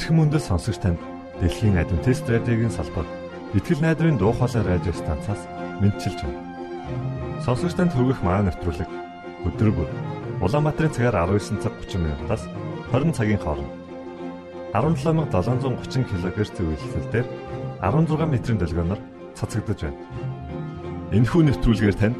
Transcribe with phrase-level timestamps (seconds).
[0.00, 0.96] Эрхэм мөндөд сонсогч танд
[1.44, 3.04] Дэлхийн Адвентист радиогийн салбар
[3.52, 5.44] Итгэл найдрын дуу хоолой радио станцаас
[5.84, 6.40] мэдчилж байна.
[7.44, 8.88] Сонсогч танд хүргэх маань нэвтрүүлэг
[9.44, 9.88] өдөр бүр
[10.40, 12.48] Улаанбаатарын цагаар 19 цаг 30 минутаас
[12.96, 13.68] 20 цагийн хооронд
[14.72, 17.26] 17730 кГц зөвлөлтөөр
[17.84, 19.00] 16 метрийн долгионоор
[19.36, 20.00] цацагдж байна.
[21.12, 22.16] Энэхүү нэвтрүүлгээр танд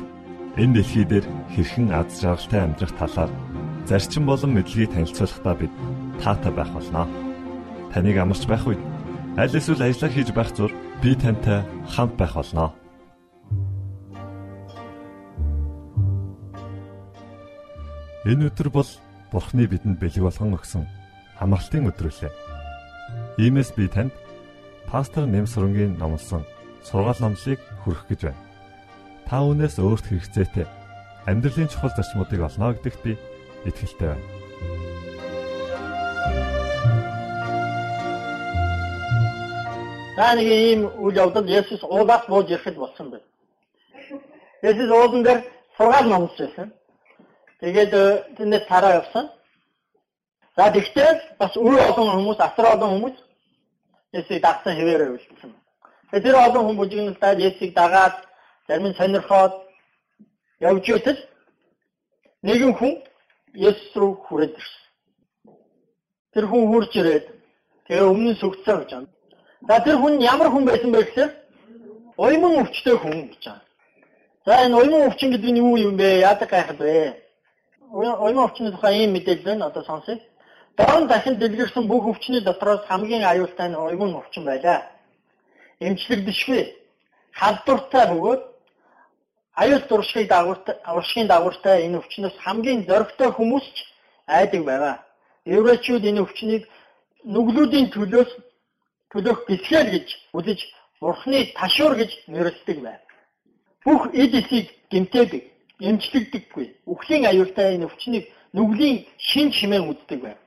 [0.61, 1.25] энэ дэлхий дээр
[1.57, 3.33] хэрхэн аз жаргалтай амьдрах талаар
[3.89, 5.73] зарчим болон мэдлэгийг танилцуулахдаа бид
[6.21, 7.30] таатай байх болноо.
[7.91, 8.79] Таныг амарч байх үед
[9.35, 10.71] аль эсвэл ажиллаа хийж байх зур
[11.03, 12.71] би тантай хамт байх болноо.
[18.25, 18.91] Энэ өдөр бол
[19.33, 20.85] Бурхны бидэнд бэлэг болгон өгсөн
[21.43, 22.31] амралтын өдрөлөө.
[23.43, 24.15] Иймээс би танд
[24.87, 26.45] пастор Нэмсрэнгийн номлосон
[26.87, 28.43] сургаал номлыг хүргэх гэж байна.
[29.27, 30.67] Та үүнээс өөрт хэрэгцээтэй
[31.27, 33.13] амьдралын чухал зарчмуудыг олно гэдэгт би
[33.67, 34.40] итгэлтэй байна.
[40.17, 43.27] За нэг ийм үйл явдал Есүс уулаас бууж ирэхэд болсон байна.
[44.63, 45.41] Есүс уулан дээр
[45.77, 46.73] сургаал номлож байсан.
[47.61, 48.05] Тэгээд э,
[48.37, 49.31] тэндээс тараа явсан.
[50.57, 53.17] За тэгтээ бас үе олон хүмүүс, асар олон хүмүүс
[54.13, 55.53] Есүсийг дагсан хэвээрээ үлдсэн.
[56.11, 58.17] Тэгээд тэр олон хүмүүс бүжигнэлдээд Есүсийг дагаад
[58.67, 59.55] зарим нь сонирхоод
[60.61, 61.21] явж итэл
[62.43, 62.93] нэгэн хүн
[63.55, 64.83] Есүс рүү хүрээд ирсэн.
[66.35, 67.27] Тэр хүн хурж ирээд
[67.87, 69.11] тэгээ өмнө нь сүгцээ гэж байна.
[69.69, 71.31] За тэр хүн ямар хүн байсан бэ гэхээр
[72.17, 73.63] уйман өвчтэй хүн гэж байна.
[74.47, 76.25] За энэ уйман өвчин гэдэг нь юу юм бэ?
[76.25, 77.17] Яадаг гайхад вэ?
[77.93, 79.67] Уйман өвчний тухай ийм мэдээлэл байна.
[79.67, 80.19] Одоо сонсъё.
[80.77, 84.89] Дорн дахин дэлгэрсэн бүх өвчний дотроос хамгийн аюултай нь уйман өвчин байлаа.
[85.81, 86.63] Эмчлэгдэшгүй.
[87.33, 88.43] Халдвартай бөгөөд
[89.55, 93.79] аюул дуршигын дагууртай уршигын дагууртай энэ өвчнөөс хамгийн зоригтой хүмүүс ч
[94.27, 94.95] айдаг байгаа.
[95.45, 96.63] Еврейчүүд энэ өвчнийг
[97.25, 98.31] нүглүүдийн төлөөс
[99.13, 100.61] төлөх бэлгээр гэж үзэж
[101.01, 103.01] Бурхны ташуур гэж нэрлэдэг байв.
[103.85, 105.43] Бүх эд эсийг гэмтээдэг,
[105.81, 106.67] эмчлэгдэггүй.
[106.93, 110.39] Үхлийн аюултай энэ өвчнийг нүглийн шин чимээ үздэг байв.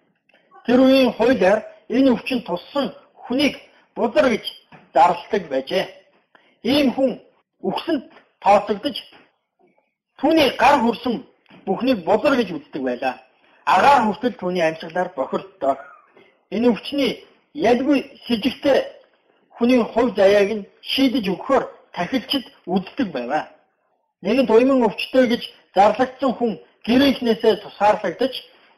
[0.66, 1.60] Тэр үеийн хуулиар
[1.90, 2.94] энэ өвчин туссан
[3.26, 3.58] хүнийг
[3.96, 4.46] бузар гэж
[4.94, 5.86] зарладаг байжээ.
[6.64, 7.12] Ийм хүн
[7.62, 8.06] үхсэнд
[8.44, 8.98] тооцогдож
[10.20, 11.26] түүний гар хүрсэн
[11.66, 13.16] бүхнийг бузар гэж үздэг байлаа.
[13.66, 15.80] Агаар хүртэл түүний амьсгалаар бохирддог.
[16.52, 18.80] Энэ өвчний ялгүй сэжигтэй
[19.56, 23.44] хүний хувь заяаг нь шийдэж өгөхөөр тахилчид үздэг байваа.
[24.22, 25.44] Нэгэн туйман өвчтэй гэж
[25.76, 26.52] зарлагдсан хүн
[26.86, 28.34] гэрээхнээсээ тусгаарлагдаж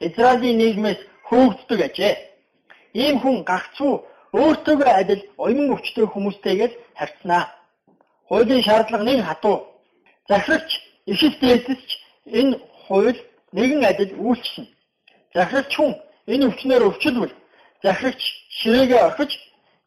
[0.08, 2.16] Израилийн нийгмээс хөөгддөг ажээ.
[2.94, 3.94] Ийм хүн гагцуу
[4.34, 6.70] өөртөөгөө адил уйман өвчтэй хүмүүстэйгээ
[7.00, 7.44] харьцнаа.
[8.28, 9.58] Хуулийн шаардлага нэг хатуу.
[10.28, 10.72] Захирагч
[11.12, 11.90] ихэл дээдэсч
[12.40, 13.20] энэ хууль
[13.56, 14.70] нэгэн адил үйлчлэнэ.
[15.34, 15.92] Захирагч хүн
[16.28, 17.34] энэ өвчнөр өвчлөвөл
[17.84, 18.22] захирагч
[18.60, 19.32] ширээгээ орхиж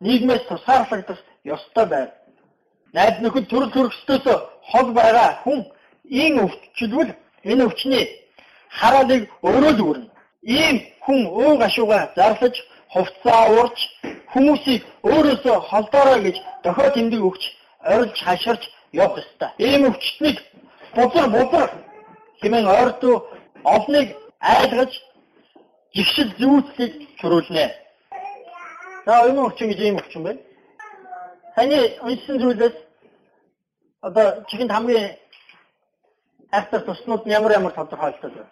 [0.00, 2.08] нийгмээс тусгаарлагдах ёстой байв.
[2.92, 4.24] Найд нөхөд төрөл төрөстөөс
[4.70, 5.60] хол байгаа хүн
[6.20, 7.10] ийм өвчлөвөл
[7.50, 8.04] энэ өвчний
[8.78, 10.06] хараалыг өөрөө л үүрнэ.
[10.42, 12.56] Ийм хүн өө гашууга зарлаж
[12.94, 13.78] хувцаа уурч
[14.32, 17.42] хүмүүсийг өөрөөсөө холдоорой гэж дохио тэмдэг өгч
[17.90, 18.62] ойролж хаширч
[18.92, 19.50] явах ёстой.
[19.58, 20.38] Ийм өвчтнийг
[20.96, 21.70] бузар бузар
[22.40, 23.16] хэмээн ойртуу
[23.64, 24.08] олныг
[24.40, 24.92] айлгаж
[25.94, 27.66] жигшил зүүцлийг төрүүлнэ.
[29.06, 30.40] За энэ өвчин гэж ийм өвчин байна.
[31.54, 32.76] Таны уншсан зүйлээс
[34.02, 35.16] одоо чихэнд хамгийн
[36.52, 38.50] хайртай туснууд нь ямар ямар тодорхойлтол байна.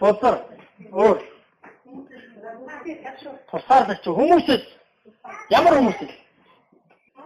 [0.00, 0.36] Бузар,
[0.92, 1.18] өөр.
[3.50, 4.64] Тусаарлагч хүмүүсээс
[5.50, 6.12] ямар хүмүүсээс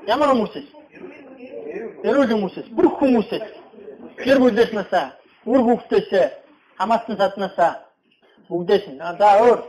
[0.07, 0.69] ямар хүмүүсээс
[2.09, 3.47] эрүүл хүмүүсээс бүх хүмүүсээс
[4.25, 5.07] гэр бүлээснээсээ
[5.51, 6.27] үр хүүхдээсээ
[6.79, 7.73] хамаатан саднасаа
[8.49, 8.99] бүгдээс нь.
[8.99, 9.61] За өөр.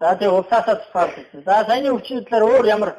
[0.00, 2.90] За тэгээ улсаасаа тусгаарлаж за саяны өвчнөд талаар өөр ямар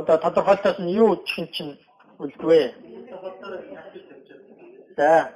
[0.00, 1.78] одоо тодорхойлтоос нь юу чин чин
[2.18, 2.74] үлдвэ?
[4.96, 5.30] За.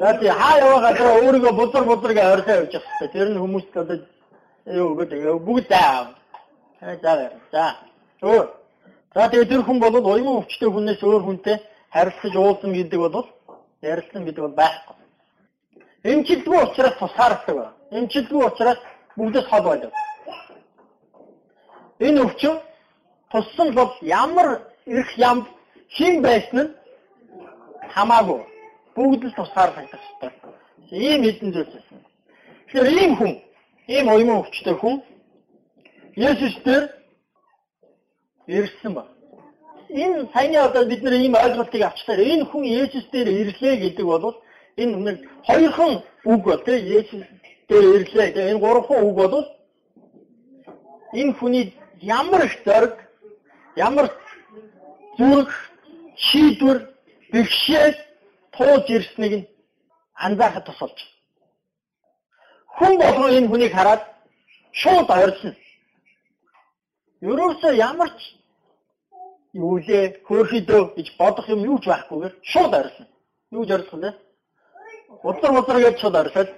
[0.00, 3.08] За тий хаа яваа газар өөрийгөө бузар бузар гэж орхио явж байгаа хэрэгтэй.
[3.12, 3.98] Тэр нь хүмүүст одоо
[4.66, 6.14] юу гэдэг бүгд заа.
[6.80, 7.64] За за.
[8.22, 8.48] Өөр.
[9.14, 11.56] За тэгээд тэр хүн бол уйман өвчтэй хүнээс өөр хүнтэй
[11.92, 13.28] харилцаж уулзна гэдэг бол
[13.82, 14.96] ярилцсан гэдэг бол байхгүй.
[16.04, 17.72] Эмчилдэггүй учраас тусаардаг ба.
[17.90, 18.78] Эмчилдэггүй учраас
[19.16, 19.92] бүгдээс хол байдаг.
[22.00, 22.58] Энэ өвчин
[23.30, 25.46] туссан бол ямар их ям
[25.88, 26.74] хин байсан нь
[27.94, 28.40] хамаагүй.
[28.96, 30.30] Бүгд л тусаарлагдах хэрэгтэй.
[30.90, 31.98] Ийм хэдэн зүйлс байсан.
[32.66, 33.32] Тэгэхээр ийм хүн,
[33.86, 35.02] ийм уйман өвчтэй хүн
[36.16, 36.84] Есүс дээр
[38.46, 39.06] ирсэн ба.
[39.88, 42.16] Энэ саяны одоо бид нэр ийм ойлголтыг авчлаа.
[42.16, 44.41] Энэ хүн Есүс дээр ирлээ гэдэг бол
[44.76, 45.16] энэ нэг
[45.46, 47.22] хоёрхан үг бол тийм Есүс
[47.68, 48.32] дээр ирлээ.
[48.32, 49.34] Тэгээ энэ гурван үг бол
[51.12, 52.94] энэ хүний ямар их зориг,
[53.76, 54.06] ямар
[55.18, 55.52] зүрх,
[56.16, 56.78] шийдвэр,
[57.32, 57.96] бэрхшээл
[58.52, 59.48] туулж ирснийг нь
[60.14, 60.98] анзаарахад тусалж.
[62.76, 64.02] Хүн болгоо энэ хүнийг хараад
[64.80, 65.54] шууд ойрлсон.
[67.20, 68.20] Ерөөсөө ямар ч
[69.52, 73.06] юу лээ хөөхөдөө гэж бодох юм юу ч байхгүйгээр шууд ойрлсон.
[73.52, 74.10] Юу ч ойрлох вэ?
[75.22, 76.50] Удар удар гэж шууд ойрлоод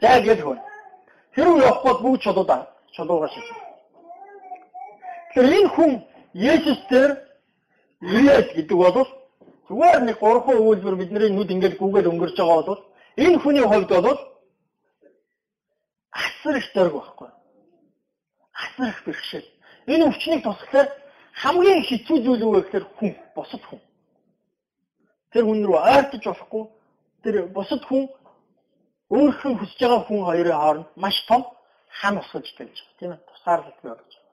[0.00, 0.58] зай гэж хүн.
[1.34, 2.60] Хэрвээ явахгүй бүгд чулуудаа
[2.94, 3.46] чулуугаар шиж.
[5.34, 5.92] Тэр энэ хүн
[6.34, 7.10] Есүс дээр
[8.02, 9.06] ирээд гэдэг бол
[9.68, 12.82] зүгээр нэг гурван үйлбэр бидний нүд ингээд гүгээд өнгөрч байгаа бол
[13.16, 14.18] энэ хүний хувьд бол
[16.10, 17.28] асар их зориг байхгүй.
[18.62, 19.48] Асар их бэрхшээл.
[19.86, 20.88] Энэ өвчнийг тусахлаар
[21.42, 23.80] хамгийн хэцүү зүйл юу вэ гэхээр хүн, босод хүн.
[25.32, 26.64] Тэр хүн рүү ойртож болохгүй.
[27.24, 28.04] Тэр босод хүн
[29.16, 31.42] өөрхөн хүсэж байгаа хүн хоёрын хооронд маш том
[31.98, 32.98] хан усгаж тавьж байгаа.
[32.98, 33.20] Тийм ээ.
[33.28, 34.24] Тусгаарлалт бий болж байгаа.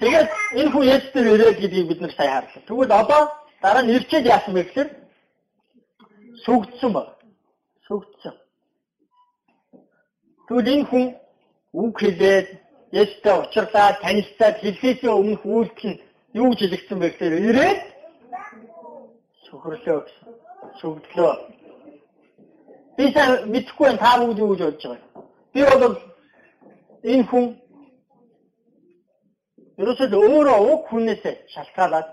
[0.00, 0.28] Тэгээд
[0.60, 2.66] энэ хүн яаж тэр ирээд гэдгийг бид нар сайн харлаа.
[2.66, 3.22] Тэгвэл одоо
[3.62, 4.90] дараа нь ирчээд яасан бэ гэхээр
[6.44, 7.08] сүгдсэн баг.
[7.86, 8.34] Сүгдсэн.
[10.46, 11.04] Тэгвэл энэ хүн
[11.82, 12.48] үг хэлээд
[12.92, 16.00] Естэй уулзлаа, танилцаад хэлхээсээ өмнөх үйлдэл нь
[16.34, 17.80] юу гэж хэлэгдсэн бэ гэхээр ирээд
[19.46, 20.26] сөхрлөө гэсэн.
[20.78, 21.34] Сүгдлөө.
[22.96, 24.98] Би сайн мэдхгүй байна та бүгд юу гэж бодож байгаа.
[25.52, 25.96] Би бол
[27.12, 27.44] энэ хүн
[29.80, 31.24] ерөөсөө өөрөө уг хүнээс
[31.54, 32.08] шалтгаалаад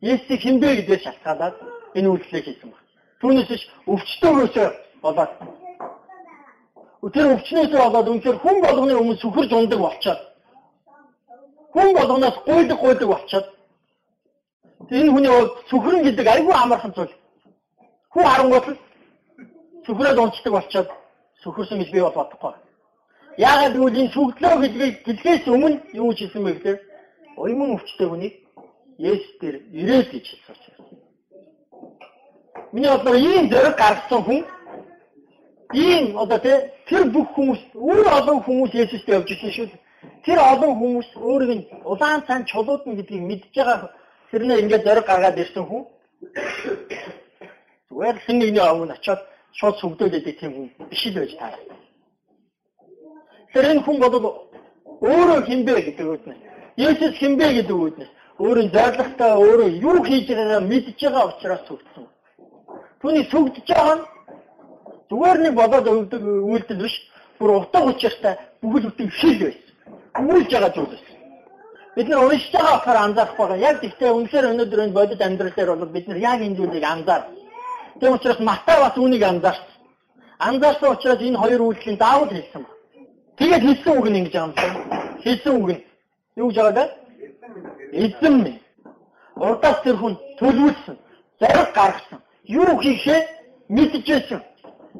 [0.00, 1.54] Есүс хинбэ гэдгээр шалтгаалаад
[1.98, 2.86] энэ үйлдэлийг хийсэн байна.
[3.20, 3.62] Түүнээс биш
[3.92, 4.68] өвчтөөрөөсөө
[5.02, 5.32] болоод
[7.14, 10.20] тэр өвчнөөс болоод үнэхээр хүн болгоны өмнө сүхэрж ундаг болчоод
[11.72, 13.46] хүн болгоноос гуйдаг гуйдаг болчоод
[14.90, 15.32] энэ хүний
[15.70, 17.14] сүхрэн гэдэг айгүй амархан зүйл.
[18.18, 18.76] Хүн харангуут л
[19.86, 20.88] сүхрээд унцдаг болчоод
[21.42, 22.54] сүхэрсэн гэж би бол бодохгүй.
[23.38, 26.78] Яагаад гэвэл энэ сүгдлөө хэлгийг гэлгээс өмнө юу хийсэн бэ гэхээр
[27.38, 28.34] уйман өвчтэй хүнийг
[28.98, 30.78] Есүс дээр ирээд гэж хэлсэн учраас.
[32.74, 34.42] Миний бодлоор ийм зэрэг гаргасан хүн
[35.78, 39.66] ийм одоо тэр бүх хүмүүс өөр олон хүмүүс Есүстэй явж ирсэн шүү.
[40.26, 43.94] Тэр олон хүмүүс өөрийг нь улаан цан чулуудна гэдгийг мэдж байгаа
[44.34, 45.86] тэрнээ ингээд зориг гаргаад ирсэн хүн.
[47.88, 49.20] Зүгээр л нэгний өмнө очиод
[49.58, 51.64] шууд сүгдөөд идэг тийм хүн биш л байж таараа.
[53.52, 54.26] Тэр энэ хүн бодвол
[55.00, 56.34] өөрөө хинбэ гэдэг үгнэ.
[56.76, 58.06] Есүс хинбэ гэдэг үгнэ.
[58.44, 62.04] Өөрийн зоригтой өөрөө юу хийж байгаагаа мэдж байгаа учраас сүгдсэн.
[63.00, 64.04] Түүний сүгдэж байгаа нь
[65.08, 66.94] зүгээр нэг бодоод өгдөг үйлдэл биш.
[67.38, 69.72] Бүр утга учиртай бүхэл бүтэн шил байсан.
[70.28, 71.16] Гүйлж байгаа зүйл байсан.
[71.96, 73.64] Бид нар уншиж байгаа болохоор анзаарах байгаа.
[73.68, 77.37] Яг гэхдээ үнэхээр өнөөдөр энэ бодит амьдрал дээр бол бид нар яг энэ зүйлийг анзаар.
[78.00, 79.66] Тийм учраас Матай бас үүнийг анзаарсан.
[80.38, 82.70] Анзаарсан учраас энэ хоёр үйлдэлийн заавал хэлсэн ба.
[83.38, 84.72] Тэгээд хэлсэн үг нь ингэж юм шиг.
[85.24, 85.82] Хэлсэн үг нь
[86.36, 86.86] юу гэж байгаа вэ?
[87.92, 88.60] Эзэн минь.
[89.36, 90.96] Урдаас тэр хүн төлөвлөсөн,
[91.40, 92.20] зариг гаргасан.
[92.44, 93.20] Юу хийхээ
[93.68, 94.42] мэдчихсэн.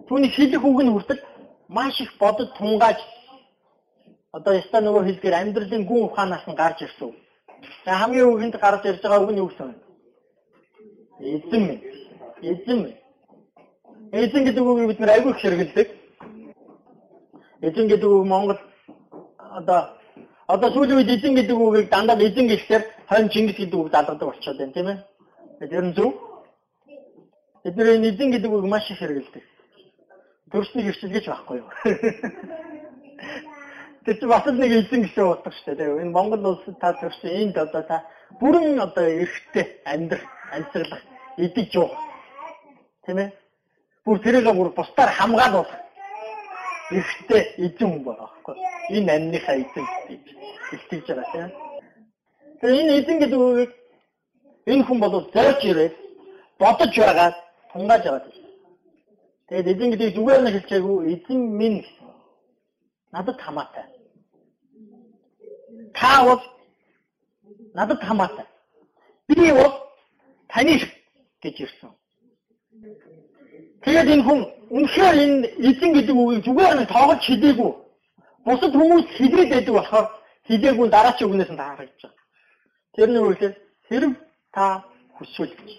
[0.09, 1.21] Түүний хэлэх үг нь хүртэл
[1.69, 2.99] маш их бодод тунгааж
[4.33, 7.15] одоо яста нөгөө хэлгээр амьдралын гүн ухаанаас нь гарч ирсэн.
[7.85, 9.79] За хамгийн үгэнд гарч ирж байгаа үг нь юу гэсэн бэ?
[11.37, 11.83] Эзэн минь.
[12.43, 12.95] Эзэн.
[14.13, 15.89] Эзэн гэдэг үгийг бид нар айгүй их хэрэгэлдэг.
[17.63, 18.59] Эзэн гэдэг үг Монгол
[19.39, 19.91] одоо
[20.47, 24.59] одоо сүүлийн үед эзэн гэдэг үгийг дандаа эзэн гэхлээр хойно Чингис гэдэг үг залгадаг болчиход
[24.59, 24.99] байна тийм ээ.
[25.69, 26.15] Тэр нь зөв.
[27.65, 29.43] Бид нэр энэ эзэн гэдэг үг маш их хэрэгэлдэг.
[30.53, 31.69] Төрснийг ирчилгэж байхгүй юу?
[34.07, 36.01] Тэр чинь бас нэг эзэн гэсэн утга шүү дээ.
[36.07, 38.07] Энэ Монгол улсад та төрсөн энд одоо та
[38.41, 41.03] бүрэн одоо эрхтэй амьдрах, амьсгалах,
[41.37, 41.91] идэж юу.
[43.09, 43.33] Тийм ээ?
[44.05, 45.73] Бүр тэрийг бүр бусдаар хамгаалуулах
[46.93, 48.57] эрхтэй эзэн хүн байгаа байхгүй.
[48.97, 50.25] Энэ амьныхаа эзэн гэж
[50.69, 51.51] хэлтийж байгаа тийм.
[52.61, 53.73] Тэгээ энэ эзэн гэдэг үгийг
[54.69, 55.95] энэ хүн бол зорж ирээд
[56.61, 57.29] бодож байгаа
[57.73, 58.47] тунгааж байгаа тийм.
[59.49, 62.09] Тэгээд эзэн гэдэг зүгээр нь хэлчихээгүй эзэн минь гэсэн.
[63.17, 63.89] Надад хамаатай
[65.95, 66.43] та бол
[67.75, 68.47] надад хамаатай.
[69.29, 69.73] Би бол
[70.49, 70.81] таны
[71.43, 71.91] гэж ирсэн.
[73.85, 74.41] Тэгээд энэ хүн
[74.77, 75.37] үнэхээр энэ
[75.69, 77.73] эзэн гэдэг үгийг зүгээр нь тоогож хэлээгүй.
[78.45, 80.07] Бусад хүмүүс хэлээд байдаг болохоор
[80.49, 82.13] хэлээгүй дараачийн үгнээс нь таарч байгаа.
[82.95, 83.55] Тэр нь үгээр
[83.89, 84.13] хэрв
[84.55, 84.65] та
[85.17, 85.71] хүсвэл гэж.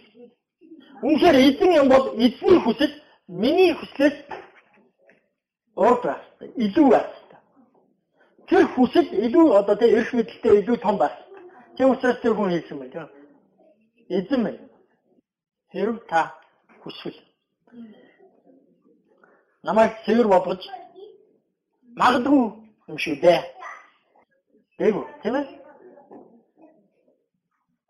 [1.03, 2.93] Үнэхээр эзэн юм бол эзний хүсэл
[3.27, 4.15] миний хүслээс
[5.75, 6.23] урд байх.
[6.55, 7.19] Илүү байх
[8.49, 11.13] тэр хүсэл илүү одоо тэг эрх мэдэлтэй илүү том байх.
[11.77, 13.07] Тийм учраас тэр хүн хэлсэн тийм.
[14.09, 14.59] Эзэн минь
[15.71, 16.33] хэрв та
[16.81, 17.28] хүсвэл
[19.63, 20.61] намайг цэвэр болгож
[21.99, 22.43] магадгүй
[22.89, 23.59] юм шүү дээ
[24.79, 25.45] Дээгүү тийм ээ.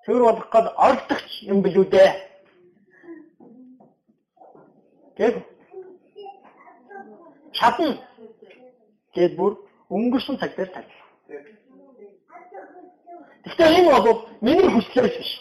[0.04, 2.10] Цэвэр болох гээд оролдогч юм билүү дээ.
[5.18, 5.44] Дээгүү.
[7.54, 7.94] Чадна.
[9.14, 9.54] Гэт бүр
[9.94, 11.06] өнгөрсөн цаг дээр тавьлаа.
[13.46, 15.32] Гэхдээ энэ бол миний хүслээс биш.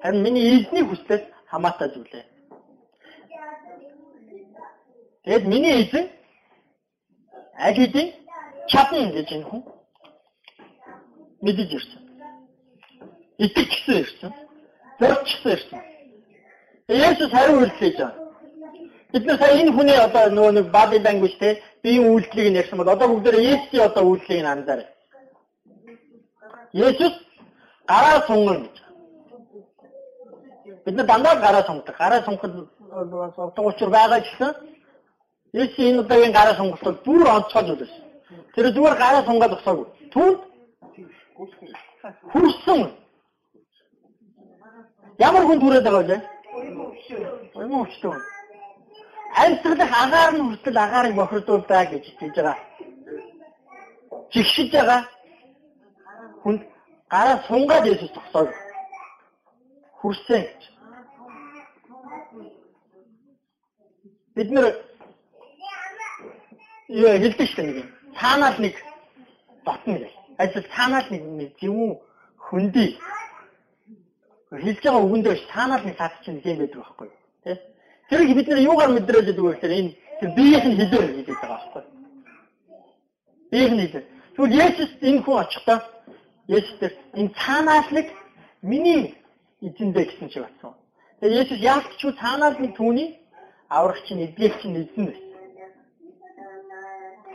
[0.00, 2.24] Харин миний эзний хүслээс хамаатай зүйл ээ.
[5.26, 6.06] Тэгэд миний эзэн
[7.66, 8.08] аль хэдийн
[8.70, 9.62] чадна гэж энэ хүн
[11.42, 12.02] мэдэж ирсэн.
[13.44, 14.32] Итгэжсэн ирсэн.
[15.00, 15.80] Зорчсон ирсэн.
[16.88, 18.14] Есүс хариу үйлчлэж байгаа.
[19.12, 22.78] Бид нар сая энэ хүний одоо нөгөө нэг body language те биеийн үйлчлэгийг нь ярьсан
[22.78, 24.88] бол одоо бүгдээ Есүсийн одоо үйлчлэгийг нь анзаарай.
[26.72, 27.14] Есүс
[27.90, 28.76] гараа сунгана гэж.
[30.84, 31.96] Бид нар дандаа гараа сунгадаг.
[31.98, 32.54] Гараа сунгахад
[33.34, 34.75] сувдаг учир байгаа гэсэн
[35.52, 38.02] Есүс энэ удаагийн гараа сонголтод бүр онцгой зүйл байсан.
[38.54, 39.86] Тэр зүгээр гараа сунгаад өгсоогүй.
[40.12, 40.40] Түүнд
[42.32, 42.80] хүрсэн.
[45.18, 46.18] Ямар хүн түрээд байгаа вэ?
[47.58, 48.14] Оймон өчтөө.
[49.42, 52.56] Амьсгалах агаар нь хүртэл агаарыг бохирдуулдаа гэж хэлж байгаа.
[54.32, 55.00] Жигшиж байгаа
[56.42, 56.62] хүнд
[57.12, 58.50] гараа сунгаад Есүс тогсоог.
[60.00, 60.62] Хүрсэн гэж.
[64.34, 64.66] Бид нэр
[66.88, 67.84] юу хэлдэг шүү дээ.
[68.20, 68.74] Цаанаас нэг
[69.64, 70.14] дотно гэх.
[70.38, 71.98] Ажил цаанаас нэг нэг зөвүүн
[72.38, 72.98] хөндөй.
[74.50, 77.18] Хэлж байгаа үгэн дээр цаанаас нэг цаас чинь юм байдаг байхгүй юу?
[77.44, 77.60] Тэ?
[78.08, 79.92] Тэрийг бид нэр юугаар мэдрээд байдаг вэ гэхээр энэ
[80.36, 81.90] биеийнх нь хэлээр хэлээд байгаа байхгүй юу?
[83.50, 84.06] Биеийнх нь хэлээр.
[84.36, 85.78] Тэгвэл Есүс энэ хүн очихдоо
[86.46, 86.78] Есүс
[87.18, 88.06] энэ цаанаас нэг
[88.62, 89.18] миний
[89.60, 90.72] эзэндээ гэсэн шиг батсан.
[91.20, 93.18] Тэгээ Есүс яалт ч цаанаас нэг түүний
[93.68, 95.25] аврагч нь эдгээлч нь эзэн.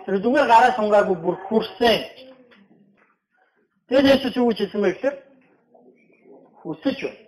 [0.06, 2.02] Тэр зүгээр гараа сунгаагүй бүр хүрсэн.
[3.88, 5.16] Тэгээд Есүс юу хэлсэн бэ гэхээр
[6.62, 7.20] хүсэж байна.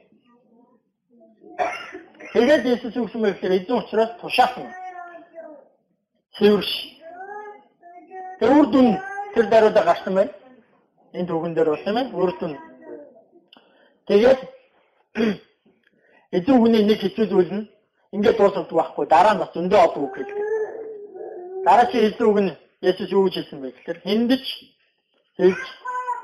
[2.34, 4.66] Тэгээд Есүс юу гэсэн бэ гэхээр эзэн учраас тушаасан.
[6.40, 6.72] Цэвэрш.
[8.40, 8.88] Тэр үрдүн
[9.36, 10.34] тэр даруйда гарсан байна.
[11.14, 12.10] Энэ түүхэн дээр болсон байна.
[12.10, 12.58] Үрдүн.
[14.10, 14.40] Тэгээд
[16.32, 17.70] эзэн хүний нэг хэцүү зүйл нь
[18.18, 19.06] ингээд дуусах байхгүй.
[19.06, 20.38] Дараа нь зөндөө олон үг хэлдэг.
[21.66, 24.44] Дараа чи хэлсэн үг нь Есүс юу гэж хэлсэн бэ гэхээр хиндэж
[25.40, 25.62] хэлж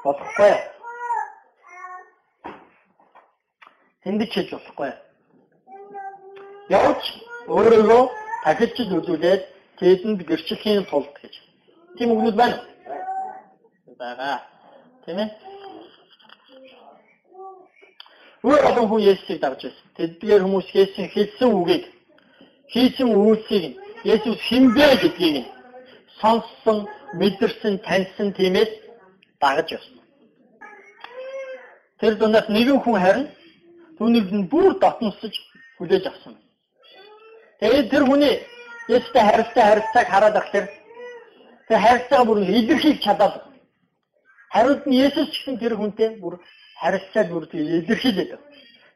[0.04, 0.54] болохгүй.
[4.04, 4.92] Хиндэж хэлж болохгүй.
[6.68, 7.04] Явж
[7.48, 8.04] өөрийгөө
[8.44, 9.44] тахилч үзүүлээд
[9.80, 11.34] тэдэнд гэрчлэхийн тулд гэж.
[11.96, 12.60] Тийм үгнүүд байна.
[13.96, 14.44] Бага.
[15.08, 15.30] Тийм ээ.
[18.44, 19.88] Өөр олон хүн Есүсийг дагж байсан.
[19.96, 21.88] Тэдгээр хүмүүс Есүс хэлсэн үгийг
[22.68, 25.59] хийсэн үйлсийг Есүс хинбэ гэдгийг нь
[26.22, 26.88] сонссон,
[27.20, 28.72] мэдэрсэн, таньсан тиймээс
[29.42, 30.00] дагаж явсан.
[32.00, 33.28] Тэр дундаас нэгэн хүн харин
[33.98, 35.36] түүнийг нь бүр дотносож
[35.78, 36.36] хүлээж авсан.
[37.60, 38.36] Тэгээд тэр хүний
[38.90, 40.68] Есүстэй харилцаа харилцааг хараад ахлаар
[41.68, 43.34] тэр харилцаа бүр илэрхийлж чадаад
[44.54, 46.40] хариуд нь Есүс гэсэн тэр хүнтэй бүр
[46.82, 48.32] харилцааг бүр илэрхийлээд.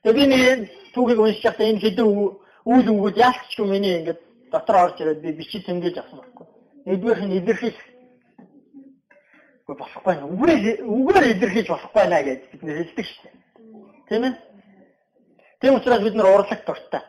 [0.04, 2.08] Тэгээд би нэг түүхийг уншиж байхдаа энэ хэдэн
[2.72, 4.20] үйл өнгөд яалтчгүй миний ингээд
[4.52, 6.48] дотор орж ирээд би бичиж тэмдэглэж авсан байхгүй.
[6.86, 7.88] Нэгдүгээрх нь илэрхийлэх.
[9.64, 10.16] Үгүй болохгүй.
[10.36, 13.36] Үгээр үгээр илэрхийлж болохгүй наа гэж бид нэр хэлдэг шүү дээ.
[14.08, 14.34] Тийм ээ?
[15.64, 17.02] Тийм учраас бид нар урлаг дуртай.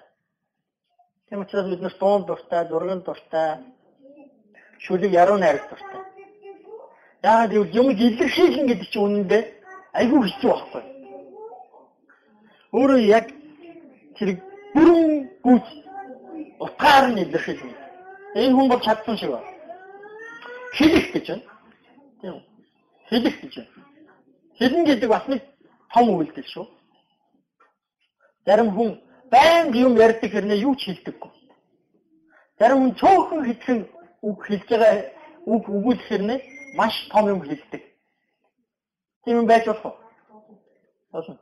[1.27, 3.51] Тийм учраас бид нар дуун дуртай, зурган дуртай,
[4.79, 6.01] шүлэг яруу найраг дуртай.
[7.27, 9.43] Яагаад гэвэл юм илэрхийлнэ гэдэг чинь үнэндээ
[9.99, 10.83] айгүй хэцүү байхгүй.
[12.79, 13.27] Өөрөө яг
[14.15, 14.39] тэр
[14.75, 15.03] бүрэн
[15.43, 15.67] гүйц
[16.63, 17.75] утгаар нь илэрхийлнэ.
[18.39, 19.54] Энэ хүн бол чадсан шиг байна
[20.77, 21.43] хэлэх гэж байна.
[22.21, 22.43] Тийм.
[23.09, 23.71] Хэлэх гэж байна.
[24.59, 25.43] Хэлнэ гэдэг бас нэг
[25.93, 26.67] том үйлдэл шүү.
[28.47, 28.91] Зарим хүн
[29.31, 31.31] байнга юм ярьдаг хэрнээ юу ч хэлдэггүй.
[32.59, 33.81] Зарим хүн цөөхөн хэлхэн
[34.23, 34.95] үг хэлж байгаа
[35.47, 36.39] үг өгүүлэх хэрнээ
[36.79, 37.83] маш том юм хэлдэг.
[39.25, 39.97] Тийм юм байж болох уу?
[41.13, 41.39] Болно.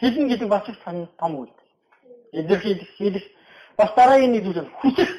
[0.00, 1.68] Хэлнэ гэдэг бас их том үйлдэл.
[2.32, 3.24] Илэрхийлэх, хэлэх
[3.76, 5.10] бас дараагийн нэг зүйл хүсэх.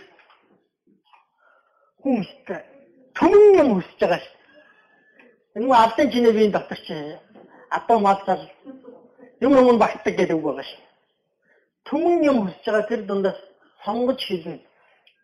[2.02, 2.73] Хүн ихтэй
[3.18, 4.34] түмэн юм хүсэж байгаа
[5.60, 6.94] нь алдан чинээ биеийн дотор чи
[7.70, 8.42] адуу малцал
[9.40, 10.82] юм юм багтдаг гэдэг үг байгаа шүү.
[11.88, 13.40] Түмэн юм хүсэж байгаа тэр дундаас
[13.86, 14.60] сонгож хэлнэ.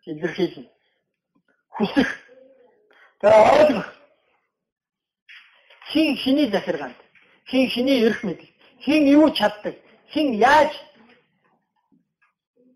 [0.06, 0.70] Илэрхийлнэ.
[1.74, 2.08] Хүсэх.
[3.20, 3.88] Тэр ойлгох.
[5.90, 6.98] Хин хиний захиргаанд,
[7.50, 9.74] хин хиний эрх мэдэл, хин юу чаддаг,
[10.12, 10.70] хин яаж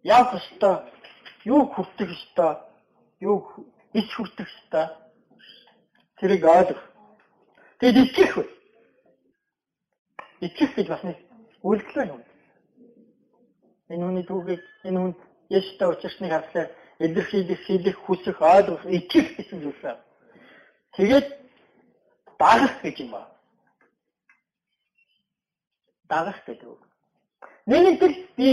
[0.02, 0.76] явах ёстой,
[1.44, 2.58] юу хүртэх ёстой,
[3.20, 3.46] юу
[3.92, 5.03] ич хүртэх ёстой
[6.18, 6.82] тэрийг ойлгох.
[7.78, 8.44] Тэгэд итгэх вэ?
[10.40, 11.18] итгэх гэж бас нэг
[11.62, 12.24] үйлдэл байна.
[13.88, 15.14] Энэ хүний түүхийг энэ хүн
[15.48, 20.02] Есүстэй учирсныг харахаар илэрхийлэх, хийх, хүсэх, ойлгох, итгэх гэсэн зүйл байна.
[20.96, 21.26] Тэгээд
[22.38, 23.30] дагах гэж юм байна.
[26.08, 26.82] Дагах гэдэг үг.
[27.66, 28.48] Нэгэнт л би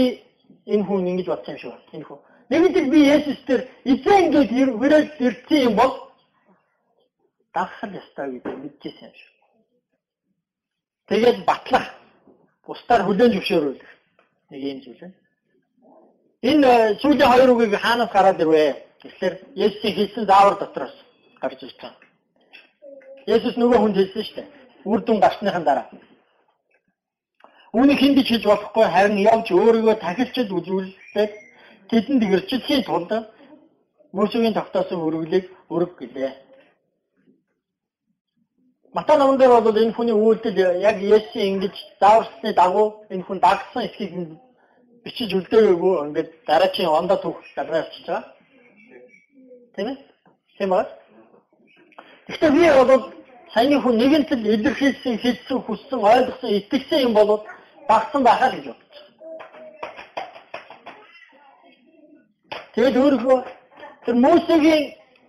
[0.66, 1.92] энэ хүн ингэж бодсон юм шиг байна.
[1.92, 2.20] Энэ хүн.
[2.50, 6.11] Нэгэнт л би Есүстээр эзэн ингэж хүрээд ирсэн юм бол
[7.54, 9.32] дагах ёстой гэдэг мэдчихсэн юм шиг.
[11.08, 11.86] Тэгээд батлах.
[12.66, 13.82] Бусдаар хүлээн зөвшөөрөх.
[14.50, 15.18] Нэг юм зүйл байна.
[16.42, 18.76] Энэ э, сүүлийн хоёр үгийг хаанаас гараад ирвэ?
[19.02, 20.94] Тэгэхээр Есүсийн хэлсэн заавар дотроос
[21.42, 22.06] гарч ирж байгаа.
[23.26, 24.48] Есүс нөгөө хүнд хэлсэн шүү дээ.
[24.90, 25.86] Үр дүн гарсныхан дараа.
[27.72, 31.32] Үүнийг хиндэж хийж болохгүй харин явж өөрийгөө тахилчид үзүүлээд
[31.90, 33.10] тэдэнд гэрчлэхийн тулд
[34.12, 36.32] Мөсөгийн тогтоосон өргөлийг өрг гэлээ.
[38.94, 40.58] Матай номон дээр бол энэ хүний үйлдэл
[40.90, 44.12] яг Есүсийн ингэж зааварсны дагуу энэ хүн дагсан эсхийг
[45.04, 48.24] бичиж үлдээгээгүй ингээд дараагийн ондоо түүх гадраа явчихж байгаа.
[49.74, 49.96] Тийм ээ?
[50.58, 50.88] Тийм ба?
[52.28, 53.02] Гэхдээ би бол
[53.54, 57.40] саяны хүн нэгэнт л илэрхийлсэн, хэлсэн, хүссэн, ойлгосон, итгэсэн юм бол
[57.88, 59.12] багсан байхаа гэж бодож байгаа.
[62.74, 63.38] Тэгээд өөрөө
[64.04, 64.82] тэр Мосегийн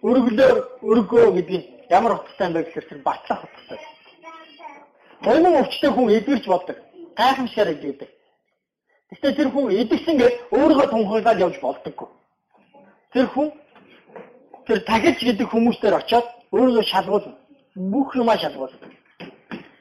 [0.04, 0.58] өргөлөөр
[0.92, 3.80] өргөө гэдэг ямар утгатай юм бэ гэхээр тэр батлах утгатай.
[5.26, 6.78] Оймон өвчтэй хүн эдгэрч боддог.
[7.16, 8.10] Гайхамшигар эдгэрдэг.
[9.12, 12.10] Гэхдээ тэр хүн эдгсэн гэж өөрийгөө тунхаглаад явж болдоггүй.
[13.14, 13.48] Тэр хүн
[14.68, 17.26] тэр тахилч гэдэг хүмүүстээр очиод өөрийгөө шалгуул
[17.76, 18.74] бүх юмаа шалгуул.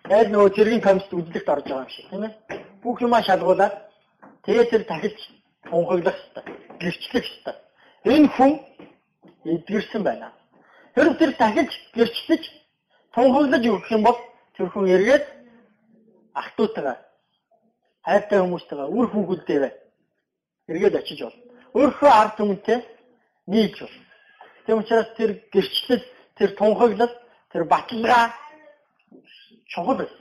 [0.08, 2.32] Тэгээд нөгөө цэргийн комист үзлэгт орж байгаа юм шиг тийм ээ.
[2.82, 3.72] Бүх юмаа шалгуулад
[4.44, 5.20] тэгээд тэр тахилч
[5.64, 6.44] тунхаглах хэрэгтэй.
[6.80, 7.56] Гэрчлэх хэрэгтэй.
[8.04, 8.52] Энэ хүн
[9.44, 10.32] эдгэрсэн байна.
[10.94, 12.42] Тэр тэр тахилч гэрчлэж
[13.14, 14.18] тунхаглаж өгөх юм бол
[14.56, 15.24] тэр хүн эргээд
[16.34, 16.96] ах トゥ утгаа
[18.04, 19.72] хайртай хүмүүстэйгээ үр хүүхдүүдтэйгээ
[20.68, 21.38] эргээд очиж бол.
[21.74, 22.78] Өөрийнхөө ард түмэнтэй
[23.46, 23.96] нийлж бол.
[24.66, 26.04] Тийм учраас тэр гэрчлэл,
[26.36, 27.14] тэр тунхаглал,
[27.52, 28.34] тэр баталгаа
[29.72, 30.16] чухал байна.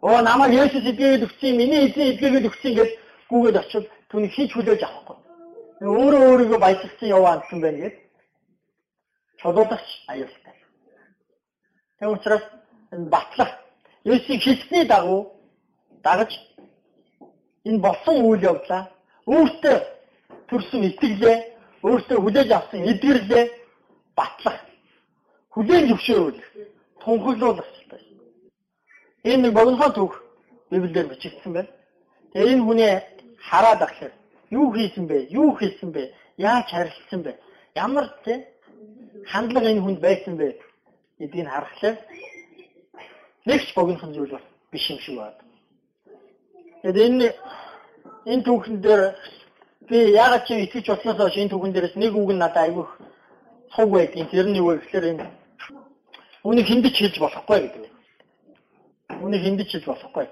[0.00, 2.90] Оо намайг Есүс эдгээд өгсөн, миний эзэн эдгээд өгсөн гэж
[3.30, 5.16] гүгээд очив түүнийг хийж хүлээж авахгүй.
[5.82, 8.05] Өөрөө өөрийгөө баясгалсан яваа гэсэн байна гэж
[9.46, 10.54] чулуулагч аюултай.
[11.98, 12.42] Тийм учраас
[12.92, 13.50] энэ батлах
[14.04, 15.32] Есүсийн хэлсний дагуу
[16.02, 16.32] дагаж
[17.64, 18.90] энэ болсон үйл явдлаа
[19.26, 19.76] өөртөө
[20.48, 21.36] төрсөн итгэлээ
[21.82, 23.44] өөртөө хүлээж авсан эдгэрлээ
[24.18, 24.58] батлах
[25.54, 26.46] хүлээн зөвшөөрөх
[27.02, 28.02] тунхаглуулах хэрэгтэй.
[29.30, 30.14] Энэ нэг богинохон түүх
[30.70, 31.70] Библиэр бичигдсэн байна.
[32.32, 32.94] Тэгээ энэ хүний
[33.48, 34.10] хараад ахлаа
[34.50, 35.30] юу хийсэн бэ?
[35.30, 36.02] Юу хийсэн бэ?
[36.36, 37.32] Яаж харилцсан бэ?
[37.74, 38.42] Ямар тийм
[39.24, 40.58] хандлага энэ хүнд байсан бэ
[41.18, 41.94] гэдгийг харахлаа
[43.46, 44.38] нэгч богинохон зүйл
[44.72, 45.40] биш юм шиг байна.
[46.82, 47.28] Тэгэхээр энэ
[48.26, 49.02] энэ түүхэн дээр
[49.88, 52.86] би ягаад чи итгэж болсноос хойш энэ түүхэн дээрээс нэг үг надад айгүй
[53.74, 55.26] цуг байдгийн тэр нь юу вэ гэхээр энэ
[56.44, 57.84] үнийг хиндэж хэлж болохгүй гэдэг.
[59.24, 60.26] Үнийг хиндэж хэлж болохгүй.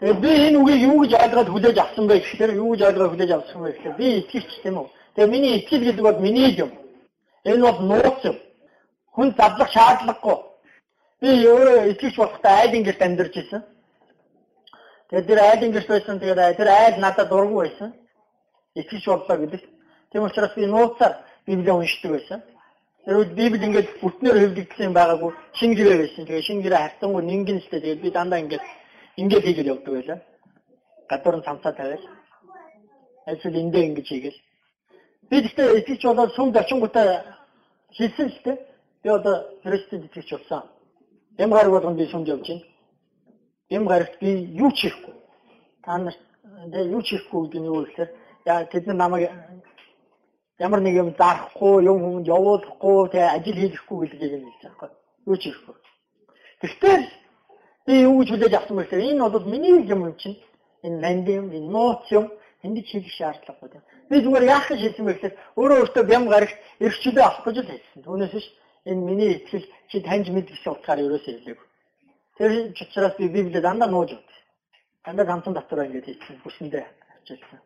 [0.00, 3.30] Тэгээ би энэ үгийг юу гэж ойлгоод хүлээж авсан бэ гэхээр юу гэж ойлгоод хүлээж
[3.32, 4.88] авсан бэ гэхээр би итгэвч тийм үү.
[5.14, 6.70] Тэгээ миний итгэл гэдэг бол миний юм.
[7.44, 8.36] Энэ бол нууц юм.
[9.14, 10.36] Хүн задлах шаардлагагүй.
[11.20, 13.62] Би өөрөө итгэвч болохтай айлын гэрт амьдарч ирсэн.
[15.10, 17.94] Тэгээд тэр айлын гэрт байсан тэгээд тэр айл надад дургу байсан.
[18.74, 19.62] Итгэж боллоо гэдэг.
[20.10, 21.12] Тийм учраас би нууцаар
[21.46, 22.42] Библийг уншдаг байсан.
[23.04, 26.26] Тэр үед Библи ингээд бүтнээр хэвлэгдсэн байгаагүй шин гэрээ байсан.
[26.26, 28.64] Тэгээд шин гэрээ харцангуй нингэн штэ тэгээд би дандаа ингээд
[29.16, 30.18] ингээд хийгээл явдаг байлаа.
[31.10, 32.06] Гадуур нь цамцаа тавиал.
[33.26, 34.38] Эсвэл эндээ ингэж хийгээл.
[35.32, 37.40] Би гэхдээ итгэж болоод сүмд очингуудаа
[37.96, 38.52] хэлсэн штэ.
[39.00, 40.68] Би одоо Христэд итгэж болсон.
[41.40, 42.72] Ямар гараг болгонд би сүмд явж байна
[43.72, 45.14] юм гарагт би юу ч хийхгүй.
[45.84, 46.14] Та нар
[46.86, 48.10] юу ч хийхгүй гэдэг нь юу гэхээр
[48.44, 49.30] яа тэд намайг
[50.58, 54.90] ямар нэг юм зарахгүй, юм хүнд явуулахгүй, тэгээ ажил хийхгүй гэдгийг хэлж байгаа байхгүй.
[55.26, 55.76] Юу ч хийхгүй.
[56.60, 57.04] Тэгтэл
[57.86, 60.36] би юу гэж хүлээж авсан бэ гэхээр энэ бол миний юм чинь
[60.84, 62.28] энэ мандим, энэ нууц юм
[62.62, 63.84] энд хийх шаардлагагүй тийм.
[64.10, 67.70] Би зүгээр яах гэж хэлсэн бэ гэхээр өөрөө өөртөө бям гарагт эрхчлээ авах гэж л
[67.70, 68.00] хэлсэн.
[68.06, 68.46] Түүнээс биш
[68.86, 71.66] энэ миний итгэл чи таньж мэд гэсэн утгаар ерөөсөө хэлээгүй.
[72.38, 74.30] Тэр учраас би Библийг дандаа нууж бод.
[75.04, 76.40] Дандаа ганцхан дотороо ингэж хийсэн.
[76.44, 76.84] Бүсэндээ
[77.18, 77.60] авчилсан.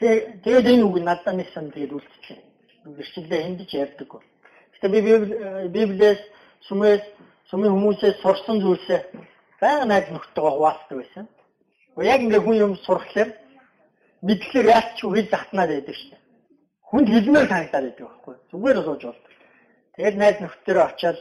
[0.00, 2.40] Тэгээд энэ үг надад нэг сан тэгээд үлдчихлээ.
[2.84, 4.10] Гэрчлэлээ энд ч ярьдаг.
[4.76, 5.00] Гэтэ би
[5.72, 6.20] Библиэс
[6.68, 7.04] сүмээс
[7.50, 9.00] сүмийн хүмүүсээс сурсан зүйлсээ
[9.60, 11.26] байнга найз нөхдөйгөө хуваалцдаг байсан.
[12.00, 13.30] Яг ингээ хүн юм сурахлаар
[14.26, 16.18] мэдлэгээр яаж ч үйл захтнаад байдаг шээ.
[16.88, 18.34] Хүнд хэлмээр санагдаад байдаг байхгүй.
[18.50, 19.32] Зүгээр сууж болдог.
[19.96, 21.18] Тэгээд найз нөхдөөрөө очиад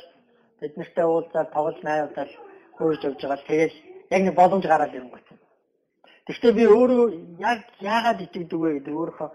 [0.62, 2.32] бид нартай уулзаад тоглол найруулаад
[2.78, 3.48] хөөж явж байгаа.
[3.50, 3.74] Тэгээд
[4.16, 5.28] яг нэг боломж гараад ирэнгүүт.
[6.28, 7.06] Гэхдээ би өөрөө
[7.42, 9.30] яг яагаад итгэдэг вэ гэдэг өөрөө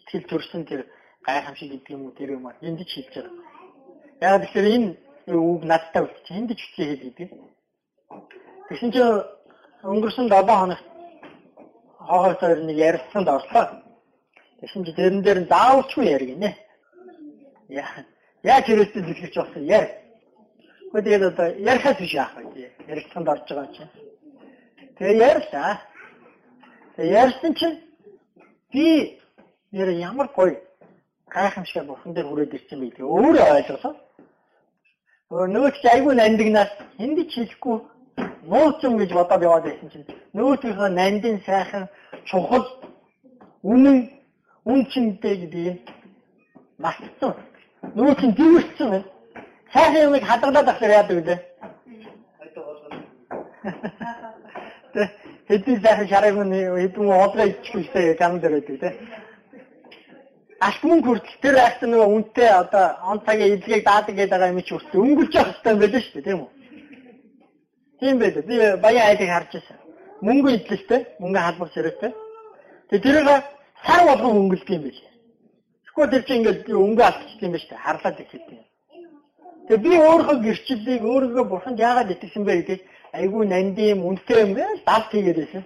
[0.00, 0.80] итгэл төрсөн тэр
[1.26, 3.34] гайхамшиг гэдэг юм уу тэр юм аа энд ч хэлж байгаа.
[4.24, 4.88] Яг тэгэхээр энэ
[5.36, 6.36] үг надтай үлдчих.
[6.40, 7.18] Энд ч үгүй хэлээд.
[8.72, 9.04] Тэгсэн чинь
[9.84, 10.95] өнгөрсөн 7 хоногт
[12.06, 13.64] хоогоос хоёр нэг ярилцсанд орлоо.
[14.72, 16.50] Чинь тэрэн дээр нь заавалчгүй яриг нэ.
[17.68, 18.06] Яа.
[18.42, 19.88] Яаж хэрэгцээ зүтгэж болсон яар.
[20.92, 22.70] Гэхдээ одоо ярихаас биш яах вэ?
[22.88, 23.92] Ярилцсанд орж байгаа чинь.
[24.98, 25.74] Тэгээ ярьлаа.
[26.96, 27.76] Тэгээ ярьсан чинь
[28.72, 29.18] би
[29.72, 30.56] нэр ямар гоё
[31.28, 33.94] гайхамшиг бурхан дээр хүрээд ирсэн би тэгээ өөрөө ойлголоо.
[35.30, 37.76] Нөгөө ч айгүй нандинаас энд ч хэлэхгүй
[38.50, 41.84] нууцсан гэж бодоод яваад байсан чинь нөгөөтгийнхөө нандин сайхан
[42.28, 42.66] чухал
[43.62, 43.98] үнэн
[44.70, 45.80] үн чинтэй гэдэг
[46.78, 47.32] мартсан.
[47.96, 49.08] Нөгөө чинь дивэрсэн байна.
[49.72, 51.40] Сайхан юмыг хадгалаад ахлаар яадаг үлээ.
[55.48, 57.06] Хэдий сайхан шарыг нь хэдэн
[57.50, 58.94] ичих үстэй гам дээр байдаг тийм
[60.60, 64.62] алт мөнгө хүртэл тэр айсан нөгөө үнтэй одоо он цагийн эдлэгийг даадаг гэдэг байгаа юм
[64.64, 66.50] чи өнгөлж явах хэрэгтэй юм байдаг шүү дээ тийм үү?
[68.00, 68.46] Тийм байдаг.
[68.46, 69.76] Би баян айлыг харж байсан.
[70.20, 72.12] Мөнгө эдлэлтэй, мөнгө халбар сэрээтэй.
[72.90, 73.44] Тэгээ тэрийг
[73.86, 74.98] сар болгон өнгөлдөг юм биш.
[75.84, 77.78] Тэгэхгүй тэр чинь ингээд өнгө алдчих юм биш үү?
[77.84, 78.64] Харлаад ихэд юм.
[79.68, 82.80] Тэгээ би өөрөө гэрчлэлийг өөрийгөө бурханд яагаад итгэсэн бэ гэдэг
[83.18, 84.64] айгүй нанди юм үнтэй юм бэ?
[84.86, 85.64] Давт хийгээд байсан.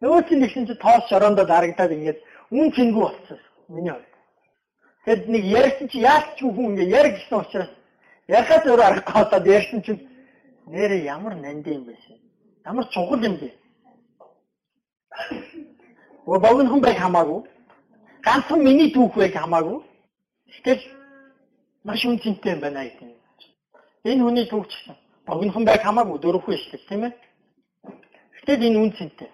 [0.00, 2.18] Нөгөө чинь нэгсэн чи тоос шорондоо дарагдаад ингээд
[2.50, 3.38] үн чингүү болчихсон.
[3.68, 4.12] Миний хувьд.
[5.04, 7.70] Тэгэд нэг ярьсан чи яаж ч хүн ингээ ярь гэсэн учраас
[8.28, 10.00] ярихад өөр аргагүй болоод ярьсан чинь
[10.66, 11.94] нэрээ ямар нанд юм бэ?
[12.64, 13.54] Ямар чухал юм бэ?
[16.26, 17.42] Оо богино хүн байх хамаагүй.
[18.22, 19.82] Ганцхан миний түүх байх хамаагүй.
[20.64, 20.82] Тэгэл
[21.84, 23.14] маш үнцэнтэй юм байна гэдэг.
[24.04, 27.12] Энэ хүний түүх чинь богино хүн байх хамаагүй дөрөвхөө шүү тийм ээ.
[28.42, 29.30] Гэтэл энэ үнцэнтэй.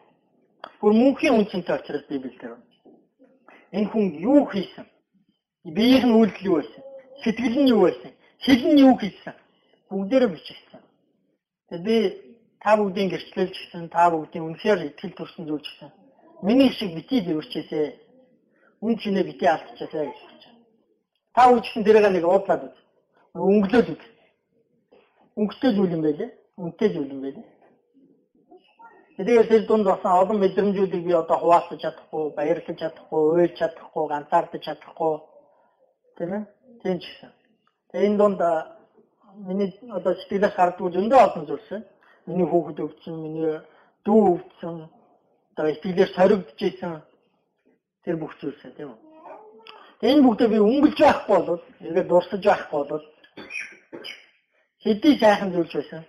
[0.80, 2.60] Бүр мөнхийн үнцэнтэй учраас Библиэлд
[3.72, 4.86] энэ хүн юу хийсэн?
[5.64, 6.82] Биеийн үйлдэл юу байсан?
[7.24, 8.12] Сэтгэл нь юу байсан?
[8.44, 9.34] Хэл нь юу хийсэн?
[9.88, 10.71] Бүгдээрээ бичсэн.
[11.78, 11.96] Би
[12.60, 15.90] та бүгдийн гэрчлэлж гисэн, та бүгдийн үнэхээр итгэл төрсэн зүйл гисэн.
[16.42, 17.80] Миний шиг бити зэвэрчээсэ.
[18.84, 20.60] Үн чинээ бити алдчихасаа гэж хэлж байна.
[21.34, 22.76] Та үжсэн дээрээ нэг уудлаад үз.
[23.34, 24.02] Өнгөлөөд үз.
[25.40, 26.30] Өнгөтэй зүйл юм байлээ.
[26.60, 27.46] Үнтэй зүйл юм байлээ.
[29.16, 34.62] Тэгээд тэр дунд басан олон мэдрэмжүүдийг би одоо хуваалцаж чадахгүй, баярлаж чадахгүй, уйлж чадахгүй, ганцаардаж
[34.64, 35.14] чадахгүй.
[36.16, 36.42] Тийм ээ?
[36.82, 37.30] Тийм ч гэсэн.
[37.92, 38.40] Тэгээд энэ дунд
[39.36, 41.70] миний одоо сэтгэлээс гардгүй зөндөө олон зүйлс.
[42.26, 43.60] Миний хүүхэд өвдсөн, миний
[44.04, 44.76] дүү өвдсөн,
[45.56, 47.02] одоо сэтгэлээр соригдчихсэн
[48.04, 48.98] тэр бүх зүйлс тийм үү?
[50.02, 53.04] Энэ бүгдээ би өнгөлж байхгүй бол, ингээд дурсаж байхгүй бол
[54.82, 56.02] хэдий сайхан зүйлс байсан.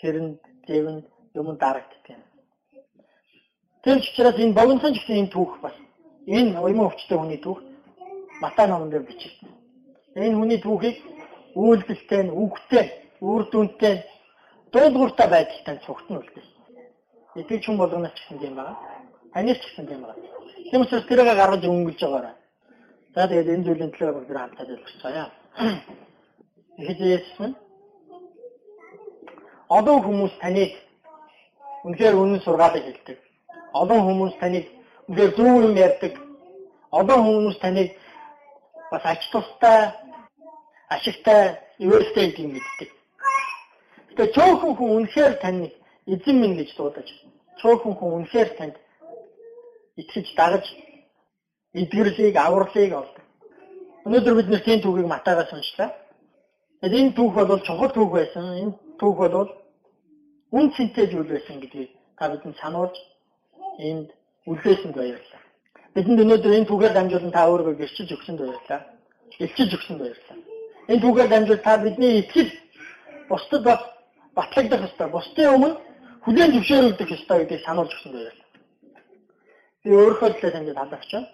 [0.00, 2.20] Хэрэнд, дэвэнд юм дарагддаг.
[3.82, 5.72] Тэр учраас энэ богиносон ч гэсэн энэ түүх бас
[6.26, 7.60] энэ уйман өвчтэй хүний түүх
[8.40, 9.48] Матай номон дээр бичсэн.
[10.16, 10.96] Энэ хүний түүхийг
[11.54, 12.86] үйлдэлтэй, үгтэй,
[13.20, 14.04] үр дүнтэй,
[14.72, 16.60] дуулууртай байдалтай цогтно үлдээсэн.
[17.40, 18.76] Итгэж хүн болгоноос ч гэсэн юм байна.
[19.34, 20.22] Танаас ч гэсэн юм байна.
[20.70, 22.34] Тийм учраас тэрийг гаргаж өнгөлж байгаарай.
[23.14, 25.26] За тэгээд энэ зүйлийн төлөө бүгд хамтдаа залбирцгаая.
[26.78, 27.54] Ихэд Есүс нь
[29.70, 30.72] одоо хүмүүс таныг
[31.86, 33.18] үнэхээр үнэн сургаалыг хэлдэг.
[33.74, 34.66] Олон хүмүүс таныг
[35.08, 36.14] үнэхээр зөв юм ярьдаг.
[36.90, 37.94] Олон хүмүүс таныг
[38.90, 39.94] бас ач тустай,
[40.94, 42.90] ашигтай, гэдэг юм мэддэг.
[44.16, 45.72] Тэгээ чөөхөн хүн үнэхээр таныг
[46.06, 47.08] эзэн минь гэж дуудаж,
[47.62, 48.76] чөөхөн хүн үнэхээр танд
[50.00, 50.66] итгэж дагаж
[51.74, 53.24] эдгэрлийг, авралыг олдог.
[54.04, 55.94] Өнөөдөр бид нэр тийм түүхийг матагаас уншлаа.
[56.80, 58.44] Тэгээд энэ түүх бол чухал түүх байсан.
[58.62, 59.50] Энэ түүх бол
[60.56, 62.96] үн цэнтэй зүйл байсан гэдгийг та бидэнд сануулж
[63.78, 64.08] энд
[64.50, 65.42] үлдээсэнд баярлалаа.
[65.94, 68.80] Бидэнд өнөөдөр энэ түгээр дамжуулан та өөрийгөө гэрчилж өгсөнд баярлалаа.
[69.38, 70.38] Илчилж өгсөнд баярлалаа.
[70.88, 72.50] Энэ түгээр дамжуул та бидний итгэл
[73.28, 73.80] бусдад бас
[74.34, 75.08] батлагдах ёстой.
[75.08, 75.70] Бусдын өмнө
[76.24, 78.48] хүлээн зөвшөөрөгдөх ёстой гэдгийг сануулж өгсөнд баярлалаа.
[79.82, 81.28] Би өөрөөхөө л танд талархаж байна.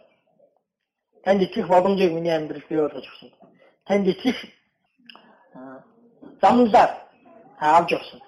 [1.25, 3.31] Танд итгэх боломжийг миний амьдралд бий болгож өгсөн.
[3.87, 4.39] Танд итгэх
[6.41, 6.91] замлаар
[7.59, 8.21] авч явсан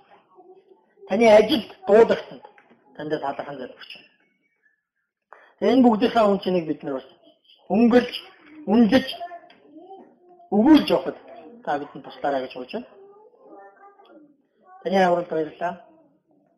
[1.08, 2.40] таны ажилд дуудагсан
[2.96, 3.92] танд талархан залбирч
[5.60, 5.72] байна.
[5.72, 7.08] Энэ бүгдийнхээ үн чинийг бид нар бас
[7.68, 8.14] өнгөлж,
[8.66, 9.08] үнэлж,
[10.50, 11.16] өгүүлж явахад
[11.64, 12.86] та бидэнд туслаарай гэж байна.
[14.82, 15.74] Таны авралт баярлалаа.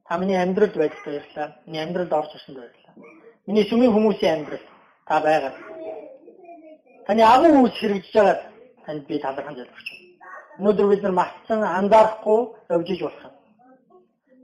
[0.09, 1.57] Та миний амьдралд байдагт баярлалаа.
[1.66, 2.94] Миний амьдралд орж ирсэнд баярлалаа.
[3.46, 4.66] Миний сүмийн хүмүүсийн амьдрал
[5.07, 5.53] та байгаа.
[7.07, 8.38] Таны агуу үүс хэрэгжиж байгаа
[8.87, 10.07] танд би талархан залбирч байна.
[10.59, 12.40] Өнөөдөр бид нар мартсан анзаарахгүй
[12.74, 13.35] явж иж болох юм.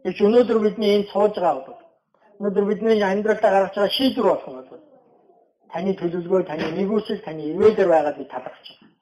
[0.02, 1.80] Тэгж өнөөдөр бидний энд сууж байгаа бол
[2.38, 4.82] өнөөдөр бидний амьдралдаа гаргаж байгаа шийдвэр болох юм бол
[5.72, 8.95] таны төлөвлөгөө, таны нэгүсэл, таны ивэлэр байгаад би талархаж байна.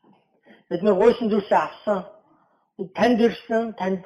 [0.71, 1.99] Бид нар гойсон зүйлсээ авсан.
[2.95, 4.03] Танд ирсэн, танд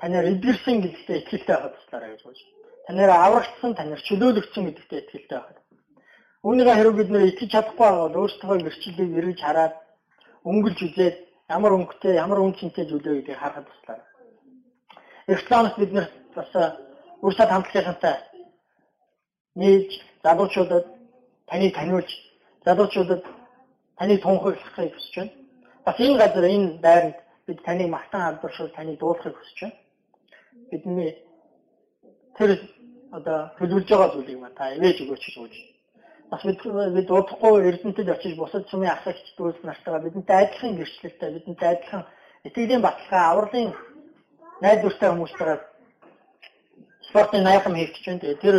[0.00, 2.42] танаар эдгэрсэн гэдэгтээ итгэлтэй байхад туслаарай гэж бодож.
[2.86, 5.58] Танаар аврагдсан, танаар чөлөөлөгдсөн гэдэгтээ итгэлтэй байхад.
[6.46, 9.74] Үүнийг хэрэг бид нэр итгэж чадахгүй бол өөрсдөө гэрчлэлийг эргэж хараад
[10.48, 11.16] өнгөлж үзээд
[11.50, 13.98] ямар өнгөтэй, ямар үн цэнтэй зүйлөө гэдгийг харахад туслаа.
[15.28, 16.50] Эхлээд бид нэр бас
[17.22, 18.16] өөрсдөө хамтлагийнхантай
[19.60, 19.90] нийлж
[20.22, 20.86] залуучуудад
[21.50, 22.10] таныг таниулж,
[22.64, 23.22] залуучуудад
[23.98, 25.32] таныг тунхаглахыг хүсэж байна.
[25.88, 29.76] Бас энэ газар энэ байранд бид таныг мартан алдаршуул таныг дуулахыг хүсэж байна.
[30.70, 31.10] Бидний
[32.36, 32.50] тэр
[33.16, 35.54] одоо төлөвлөж байгаа зүйлийг маа та ивэж өгөөч гэж ууж
[36.30, 36.60] бас бид
[36.96, 42.04] бид удахгүй Эрдэнэтэд очиж бусад сүмийн асагч дүүс нартайгаа бидэнтэй адилхан гэрчлэлтэй бидэнтэй адилхан
[42.44, 43.72] итгэлийн баталгаа авралын
[44.60, 45.58] найдвартай хүмүүстэйгээ
[47.08, 48.42] спортын наягам хийх гэж байна.
[48.44, 48.56] Тэр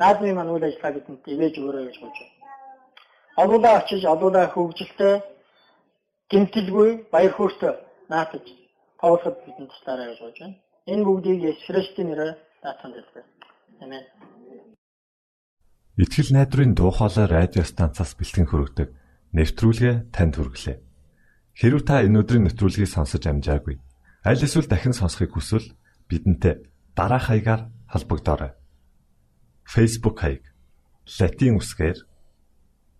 [0.00, 2.36] наадмын маань үйл ажиллагаа бидэнд ивэж өгөөрэй гэж бодож байна.
[3.42, 5.14] Олуулаа очиж олуулаа хөгжилтэй
[6.30, 7.72] гэмтэлгүй баяр хөөртэй
[8.10, 8.44] наатаж
[9.00, 10.56] тоглоход бидэнд туслаарай гэж бодож байна.
[10.92, 13.20] Энэ бүгдийг Есүс Христосийн нэрээр даатганд хэлбэ.
[13.82, 14.04] Амен.
[16.02, 18.88] Итгэл найдрын дуу хоолой радио станцаас бэлтгэн хөрөгдөг
[19.32, 20.76] нэвтрүүлгээ танд хүргэлээ.
[21.56, 23.80] Хэрв та энэ өдрийн нэвтрүүлгийг сонсож амжаагүй
[24.26, 25.70] аль эсвэл дахин сонсохыг хүсвэл
[26.10, 26.66] бидэнтэй
[26.98, 28.52] дараах хаягаар холбогдорой.
[29.62, 30.42] Facebook хаяг:
[31.06, 31.98] Satiin усгээр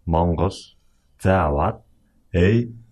[0.06, 0.54] Монгол
[1.18, 1.82] заавад